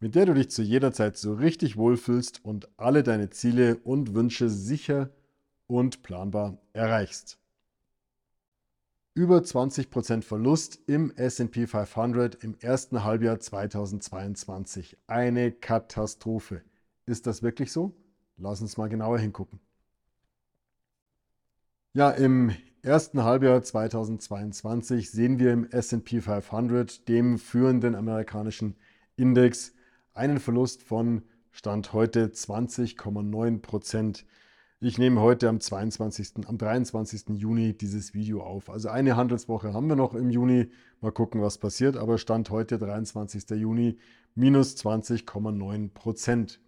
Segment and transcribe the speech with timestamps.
[0.00, 4.14] mit der du dich zu jeder Zeit so richtig wohlfühlst und alle deine Ziele und
[4.14, 5.10] Wünsche sicher
[5.66, 7.38] und planbar erreichst.
[9.14, 14.98] Über 20% Verlust im SP 500 im ersten Halbjahr 2022.
[15.06, 16.60] Eine Katastrophe.
[17.06, 17.94] Ist das wirklich so?
[18.36, 19.58] Lass uns mal genauer hingucken.
[21.94, 28.76] Ja, im ersten Halbjahr 2022 sehen wir im SP 500, dem führenden amerikanischen
[29.16, 29.72] Index,
[30.16, 31.22] einen Verlust von
[31.52, 34.24] Stand heute 20,9 Prozent.
[34.80, 37.38] Ich nehme heute am 22., am 23.
[37.38, 38.70] Juni dieses Video auf.
[38.70, 40.70] Also eine Handelswoche haben wir noch im Juni.
[41.00, 41.96] Mal gucken, was passiert.
[41.96, 43.50] Aber Stand heute 23.
[43.50, 43.98] Juni
[44.34, 46.60] minus 20,9 Prozent.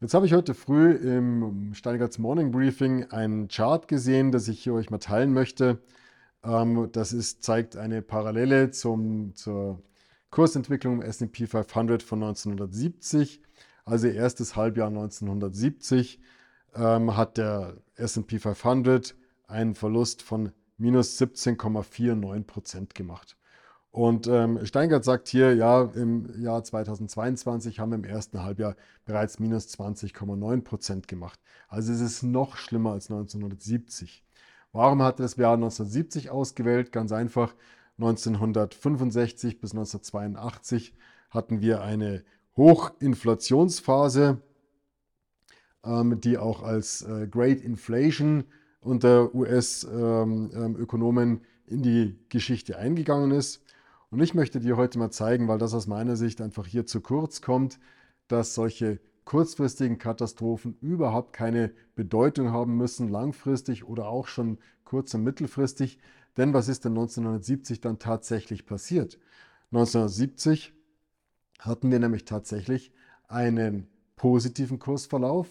[0.00, 4.74] Jetzt habe ich heute früh im Steigerts Morning Briefing einen Chart gesehen, das ich hier
[4.74, 5.80] euch mal teilen möchte.
[6.44, 9.82] Ähm, das ist, zeigt eine Parallele zum, zur
[10.36, 13.40] Kursentwicklung im S&P 500 von 1970,
[13.86, 16.20] also erstes Halbjahr 1970,
[16.74, 19.14] ähm, hat der S&P 500
[19.46, 23.38] einen Verlust von minus 17,49 Prozent gemacht.
[23.90, 28.76] Und ähm, Steingart sagt hier, ja, im Jahr 2022 haben wir im ersten Halbjahr
[29.06, 31.40] bereits minus 20,9 Prozent gemacht.
[31.68, 34.22] Also es ist noch schlimmer als 1970.
[34.72, 36.92] Warum hat er das Jahr 1970 ausgewählt?
[36.92, 37.54] Ganz einfach,
[37.98, 40.94] 1965 bis 1982
[41.30, 42.24] hatten wir eine
[42.56, 44.40] Hochinflationsphase,
[45.84, 48.44] ähm, die auch als äh, Great Inflation
[48.80, 53.62] unter US-Ökonomen ähm, ähm, in die Geschichte eingegangen ist.
[54.10, 57.00] Und ich möchte dir heute mal zeigen, weil das aus meiner Sicht einfach hier zu
[57.00, 57.80] kurz kommt,
[58.28, 65.24] dass solche kurzfristigen Katastrophen überhaupt keine Bedeutung haben müssen, langfristig oder auch schon kurz- und
[65.24, 65.98] mittelfristig.
[66.36, 69.18] Denn was ist denn 1970 dann tatsächlich passiert?
[69.72, 70.74] 1970
[71.58, 72.92] hatten wir nämlich tatsächlich
[73.28, 75.48] einen positiven Kursverlauf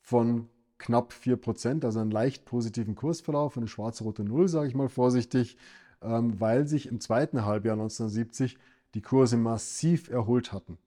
[0.00, 0.48] von
[0.78, 5.56] knapp 4%, also einen leicht positiven Kursverlauf, eine schwarze-rote Null, sage ich mal vorsichtig,
[6.02, 8.56] ähm, weil sich im zweiten Halbjahr 1970
[8.94, 10.78] die Kurse massiv erholt hatten.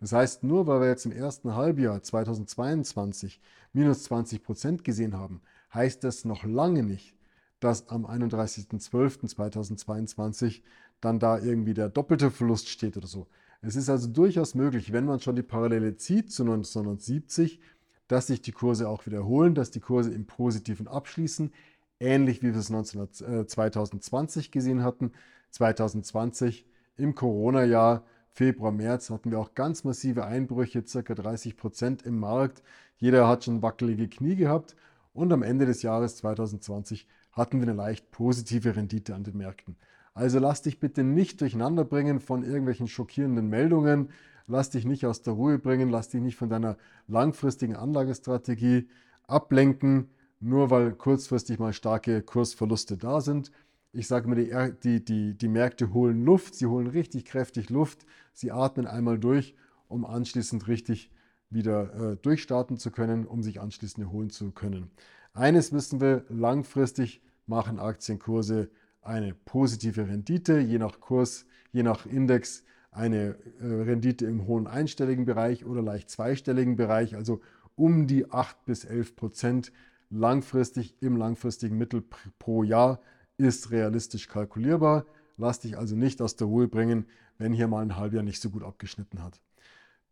[0.00, 3.40] Das heißt, nur weil wir jetzt im ersten Halbjahr 2022
[3.72, 5.40] minus 20% gesehen haben,
[5.72, 7.14] heißt das noch lange nicht,
[7.62, 10.60] dass am 31.12.2022
[11.00, 13.26] dann da irgendwie der doppelte Verlust steht oder so.
[13.60, 17.60] Es ist also durchaus möglich, wenn man schon die Parallele zieht zu 1970,
[18.08, 21.52] dass sich die Kurse auch wiederholen, dass die Kurse im Positiven abschließen,
[22.00, 25.12] ähnlich wie wir es 19, äh, 2020 gesehen hatten.
[25.50, 28.02] 2020 im Corona-Jahr,
[28.32, 32.64] Februar, März, hatten wir auch ganz massive Einbrüche, circa 30 Prozent im Markt.
[32.96, 34.74] Jeder hat schon wackelige Knie gehabt
[35.12, 39.76] und am Ende des Jahres 2020 hatten wir eine leicht positive Rendite an den Märkten.
[40.14, 44.10] Also lass dich bitte nicht durcheinander bringen von irgendwelchen schockierenden Meldungen,
[44.46, 46.76] lass dich nicht aus der Ruhe bringen, lass dich nicht von deiner
[47.08, 48.88] langfristigen Anlagestrategie
[49.26, 50.10] ablenken,
[50.40, 53.50] nur weil kurzfristig mal starke Kursverluste da sind.
[53.92, 58.50] Ich sage mir, die, die, die, Märkte holen Luft, sie holen richtig kräftig Luft, sie
[58.50, 59.54] atmen einmal durch,
[59.88, 61.10] um anschließend richtig
[61.50, 64.90] wieder äh, durchstarten zu können, um sich anschließend erholen zu können.
[65.34, 68.70] Eines wissen wir, langfristig machen Aktienkurse
[69.00, 75.24] eine positive Rendite, je nach Kurs, je nach Index eine äh, Rendite im hohen einstelligen
[75.24, 77.40] Bereich oder leicht zweistelligen Bereich, also
[77.74, 79.72] um die 8 bis 11 Prozent
[80.10, 82.04] langfristig im langfristigen Mittel
[82.38, 83.00] pro Jahr
[83.38, 85.06] ist realistisch kalkulierbar.
[85.38, 87.06] Lass dich also nicht aus der Ruhe bringen,
[87.38, 89.40] wenn hier mal ein Halbjahr nicht so gut abgeschnitten hat.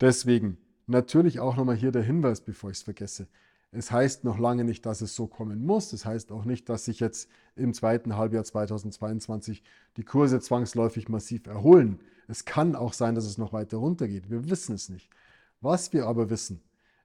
[0.01, 0.57] Deswegen
[0.87, 3.29] natürlich auch nochmal hier der Hinweis, bevor ich es vergesse.
[3.73, 5.93] Es heißt noch lange nicht, dass es so kommen muss.
[5.93, 9.63] Es heißt auch nicht, dass sich jetzt im zweiten Halbjahr 2022
[9.97, 12.01] die Kurse zwangsläufig massiv erholen.
[12.27, 14.29] Es kann auch sein, dass es noch weiter runtergeht.
[14.29, 15.09] Wir wissen es nicht.
[15.61, 16.63] Was wir aber wissen,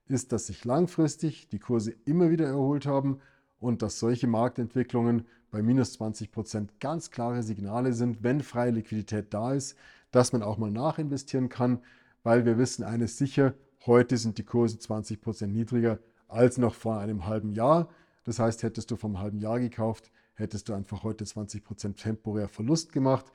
[0.08, 3.20] ist, dass sich langfristig die Kurse immer wieder erholt haben
[3.60, 9.34] und dass solche Marktentwicklungen bei minus 20 Prozent ganz klare Signale sind, wenn freie Liquidität
[9.34, 9.78] da ist,
[10.12, 11.80] dass man auch mal nachinvestieren kann,
[12.24, 13.54] weil wir wissen eines sicher,
[13.86, 17.89] heute sind die Kurse 20 Prozent niedriger als noch vor einem halben Jahr.
[18.24, 22.92] Das heißt, hättest du vom halben Jahr gekauft, hättest du einfach heute 20% temporär Verlust
[22.92, 23.25] gemacht.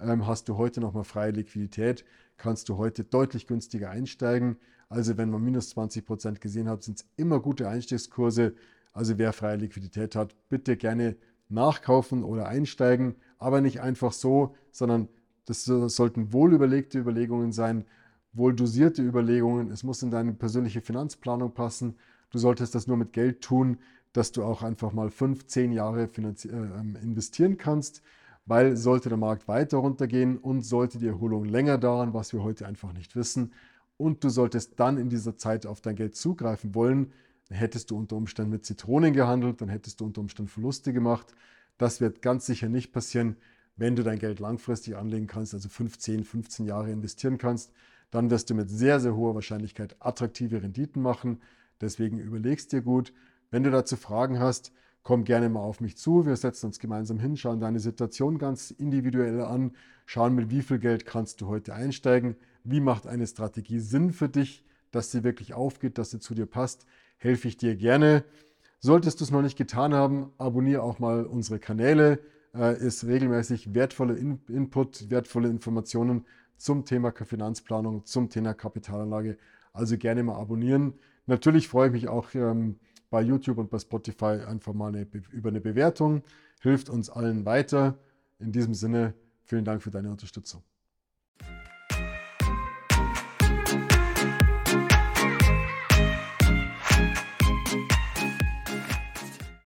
[0.00, 2.04] Ähm, hast du heute nochmal freie Liquidität,
[2.36, 4.56] kannst du heute deutlich günstiger einsteigen.
[4.88, 8.54] Also wenn man minus 20 Prozent gesehen hat, sind es immer gute Einstiegskurse.
[8.92, 11.16] Also wer freie Liquidität hat, bitte gerne
[11.48, 15.08] nachkaufen oder einsteigen, aber nicht einfach so, sondern
[15.44, 17.84] das sollten wohlüberlegte Überlegungen sein,
[18.32, 19.70] wohl dosierte Überlegungen.
[19.70, 21.96] Es muss in deine persönliche Finanzplanung passen.
[22.30, 23.78] Du solltest das nur mit Geld tun,
[24.12, 28.02] dass du auch einfach mal fünf, zehn Jahre äh, ähm, investieren kannst,
[28.46, 32.66] weil sollte der Markt weiter runtergehen und sollte die Erholung länger dauern, was wir heute
[32.66, 33.52] einfach nicht wissen,
[33.96, 37.12] und du solltest dann in dieser Zeit auf dein Geld zugreifen wollen,
[37.48, 41.34] dann hättest du unter Umständen mit Zitronen gehandelt, dann hättest du unter Umständen Verluste gemacht.
[41.78, 43.36] Das wird ganz sicher nicht passieren,
[43.76, 47.72] wenn du dein Geld langfristig anlegen kannst, also 15, 15 Jahre investieren kannst
[48.10, 51.40] dann wirst du mit sehr, sehr hoher Wahrscheinlichkeit attraktive Renditen machen.
[51.80, 53.12] Deswegen überlegst dir gut.
[53.50, 54.72] Wenn du dazu Fragen hast,
[55.02, 56.26] komm gerne mal auf mich zu.
[56.26, 59.72] Wir setzen uns gemeinsam hin, schauen deine Situation ganz individuell an,
[60.06, 64.28] schauen, mit wie viel Geld kannst du heute einsteigen, wie macht eine Strategie Sinn für
[64.28, 66.86] dich, dass sie wirklich aufgeht, dass sie zu dir passt,
[67.16, 68.24] helfe ich dir gerne.
[68.80, 72.20] Solltest du es noch nicht getan haben, abonniere auch mal unsere Kanäle.
[72.54, 76.24] Äh, ist regelmäßig wertvolle In Input, wertvolle Informationen
[76.56, 79.36] zum Thema Finanzplanung, zum Thema Kapitalanlage.
[79.72, 80.94] Also gerne mal abonnieren.
[81.28, 82.78] Natürlich freue ich mich auch ähm,
[83.10, 86.22] bei YouTube und bei Spotify einfach mal eine, über eine Bewertung.
[86.62, 87.98] Hilft uns allen weiter.
[88.38, 89.12] In diesem Sinne,
[89.44, 90.62] vielen Dank für deine Unterstützung.